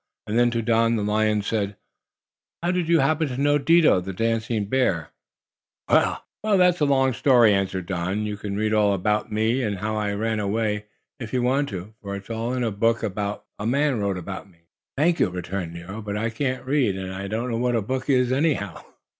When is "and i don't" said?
16.97-17.51